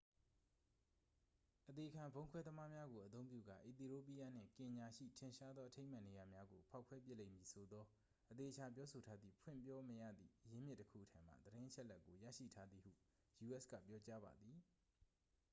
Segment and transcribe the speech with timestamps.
[1.69, 7.83] "အသေခံဗုံးခွဲသမားများကိုအသုံးပြုကာ အီသီရိုးပီးယားနှင့် ကင်ညာရှိ "ထင်ရှားသောအထိမ်းအမှတ်နေရာများ" ကို ဖောက်ခွဲပစ်လိမ့်မည်ဆိုသော
[8.31, 12.91] အသေအချာပြောဆိုထားသည့် ဖွင့်ပြောမရသည့်ရင်းမြစ်တစ်ခုထံမှ သတင်းအချက်အလက်ကို ရရှိထားသည်ဟု
[13.47, 13.63] u.s.
[13.71, 14.57] က ပြောကြားပါသည်။